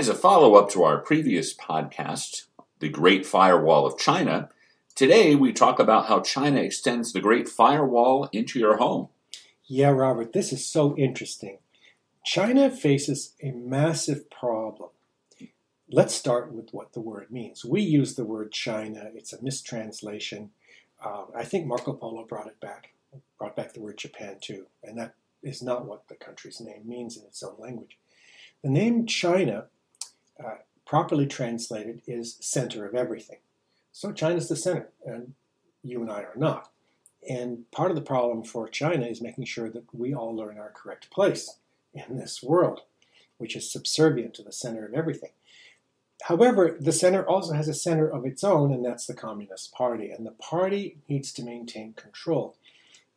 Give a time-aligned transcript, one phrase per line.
[0.00, 2.46] As a follow up to our previous podcast,
[2.78, 4.48] The Great Firewall of China,
[4.94, 9.08] today we talk about how China extends the Great Firewall into your home.
[9.66, 11.58] Yeah, Robert, this is so interesting.
[12.24, 14.88] China faces a massive problem.
[15.92, 17.62] Let's start with what the word means.
[17.62, 20.48] We use the word China, it's a mistranslation.
[21.04, 22.94] Uh, I think Marco Polo brought it back,
[23.38, 25.12] brought back the word Japan too, and that
[25.42, 27.98] is not what the country's name means in its own language.
[28.62, 29.66] The name China,
[30.44, 33.38] uh, properly translated, is center of everything.
[33.92, 35.34] So China's the center, and
[35.82, 36.70] you and I are not.
[37.28, 40.72] And part of the problem for China is making sure that we all learn our
[40.74, 41.58] correct place
[41.92, 42.82] in this world,
[43.38, 45.30] which is subservient to the center of everything.
[46.22, 50.10] However, the center also has a center of its own, and that's the Communist Party.
[50.10, 52.56] And the party needs to maintain control.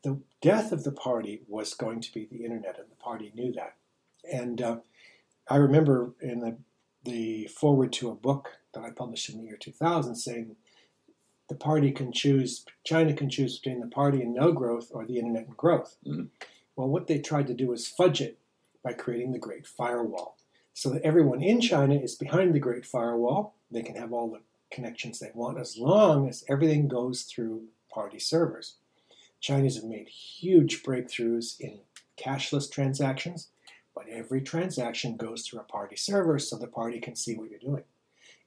[0.04, 3.52] The death of the party was going to be the internet, and the party knew
[3.54, 3.76] that.
[4.32, 4.78] And uh,
[5.50, 6.58] I remember in the,
[7.04, 10.56] the forward to a book that I published in the year 2000 saying
[11.50, 15.20] the party can choose, China can choose between the party and no growth or the
[15.20, 15.98] internet and growth.
[16.08, 16.26] Mm-hmm.
[16.76, 18.40] Well, what they tried to do was fudge it
[18.84, 20.38] by creating the Great Firewall
[20.74, 23.56] so that everyone in China is behind the Great Firewall.
[23.70, 24.42] They can have all the
[24.72, 28.76] connections they want as long as everything goes through party servers.
[29.40, 31.80] Chinese have made huge breakthroughs in
[32.18, 33.50] cashless transactions,
[33.96, 37.60] but every transaction goes through a party server so the party can see what you're
[37.60, 37.84] doing.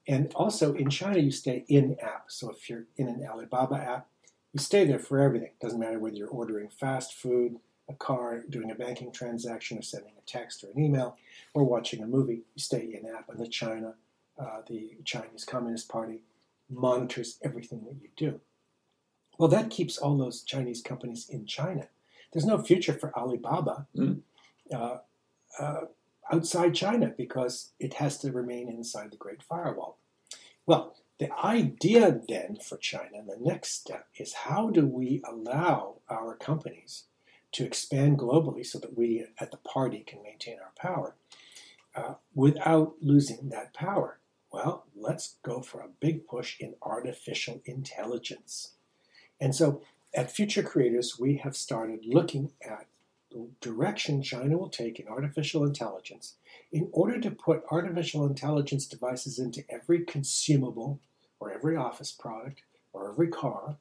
[0.08, 2.27] And also in China, you stay in app.
[2.28, 4.08] So if you're in an Alibaba app,
[4.53, 5.50] you stay there for everything.
[5.61, 7.56] Doesn't matter whether you're ordering fast food,
[7.88, 11.16] a car, doing a banking transaction, or sending a text or an email,
[11.55, 12.42] or watching a movie.
[12.55, 13.28] You stay in app.
[13.28, 13.94] And the China,
[14.38, 16.22] uh, the Chinese Communist Party,
[16.70, 18.41] monitors everything that you do.
[19.38, 21.88] Well, that keeps all those Chinese companies in China.
[22.33, 23.86] There's no future for Alibaba.
[23.97, 24.20] Mm.
[24.72, 24.98] Uh,
[25.59, 25.83] uh,
[26.33, 29.99] outside China because it has to remain inside the Great Firewall.
[30.67, 36.37] Well, the idea then for China, the next step, is how do we allow our
[36.37, 37.05] companies
[37.53, 41.15] to expand globally so that we at the party can maintain our power
[41.95, 44.19] uh, without losing that power?
[44.53, 48.72] Well, let's go for a big push in artificial intelligence.
[49.41, 49.83] And so
[50.15, 52.87] at Future Creators, we have started looking at
[53.60, 56.34] direction China will take in artificial intelligence
[56.72, 61.00] in order to put artificial intelligence devices into every consumable
[61.41, 63.76] or every office product or every car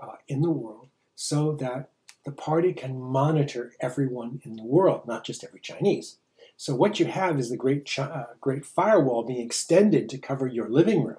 [0.00, 1.90] uh, in the world so that
[2.24, 6.16] the party can monitor everyone in the world, not just every Chinese.
[6.56, 10.68] So what you have is the great, uh, great firewall being extended to cover your
[10.68, 11.18] living room.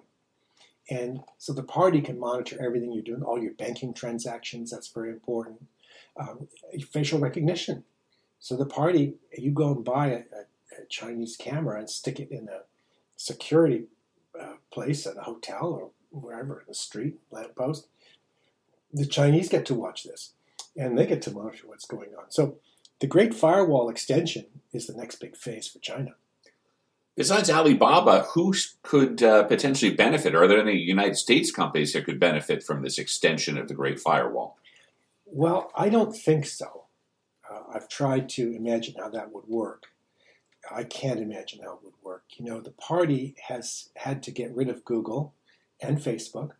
[0.90, 5.10] And so the party can monitor everything you're doing, all your banking transactions, that's very
[5.10, 5.68] important
[6.20, 6.48] um,
[6.92, 7.84] facial recognition.
[8.40, 12.32] So the party, you go and buy a, a, a Chinese camera and stick it
[12.32, 12.62] in a
[13.16, 13.86] security
[14.40, 17.88] uh, place at a hotel or wherever in the street, lamppost.
[18.94, 20.34] The Chinese get to watch this,
[20.76, 22.30] and they get to monitor what's going on.
[22.30, 22.58] So
[23.00, 26.12] the Great Firewall extension is the next big phase for China.
[27.16, 28.54] Besides Alibaba, who
[28.84, 30.36] could uh, potentially benefit?
[30.36, 34.00] Are there any United States companies that could benefit from this extension of the Great
[34.00, 34.58] Firewall?
[35.30, 36.86] Well, I don't think so.
[37.50, 39.88] Uh, I've tried to imagine how that would work.
[40.72, 42.24] I can't imagine how it would work.
[42.38, 45.34] You know, the party has had to get rid of Google
[45.82, 46.52] and Facebook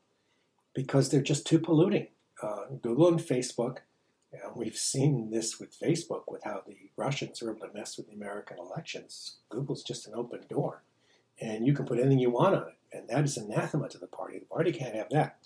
[0.74, 2.08] because they're just too polluting.
[2.42, 3.78] Uh, Google and Facebook,
[4.32, 8.08] and we've seen this with Facebook, with how the Russians are able to mess with
[8.08, 9.38] the American elections.
[9.50, 10.84] Google's just an open door,
[11.42, 14.08] and you can put anything you want on it, and that is anathema to the
[14.08, 14.38] party.
[14.40, 15.38] The party can't have that.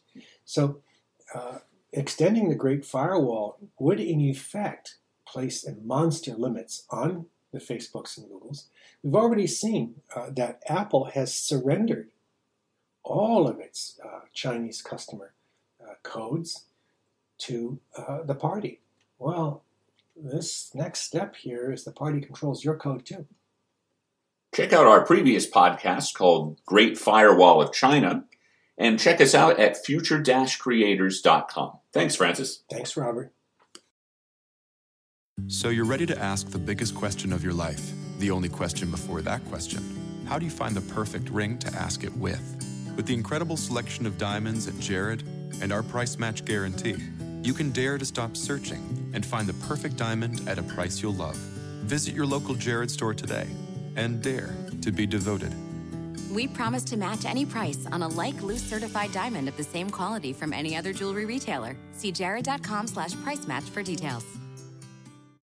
[0.43, 0.81] So,
[1.33, 1.59] uh,
[1.93, 4.95] extending the Great Firewall would, in effect,
[5.27, 8.65] place a monster limits on the Facebooks and Googles.
[9.03, 12.11] We've already seen uh, that Apple has surrendered
[13.03, 15.33] all of its uh, Chinese customer
[15.81, 16.65] uh, codes
[17.39, 18.79] to uh, the party.
[19.17, 19.63] Well,
[20.15, 23.25] this next step here is the party controls your code too.
[24.53, 28.25] Check out our previous podcast called Great Firewall of China
[28.77, 31.80] and check us out at future-creators.com.
[31.93, 32.63] Thanks, Francis.
[32.69, 33.33] Thanks, Robert.
[35.47, 39.21] So you're ready to ask the biggest question of your life, the only question before
[39.21, 40.23] that question.
[40.27, 42.41] How do you find the perfect ring to ask it with?
[42.95, 45.23] With the incredible selection of diamonds at Jared
[45.61, 46.95] and our price match guarantee,
[47.41, 51.13] you can dare to stop searching and find the perfect diamond at a price you'll
[51.13, 51.35] love.
[51.35, 53.47] Visit your local Jared store today
[53.95, 55.53] and dare to be devoted.
[56.31, 59.89] We promise to match any price on a like loose certified diamond of the same
[59.89, 61.75] quality from any other jewelry retailer.
[61.91, 64.40] See jared.com slash price match for details.